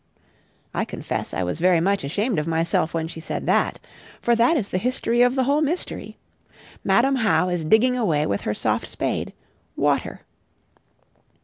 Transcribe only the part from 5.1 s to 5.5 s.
of the